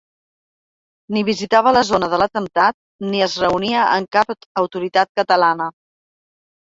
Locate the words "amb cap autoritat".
3.99-5.13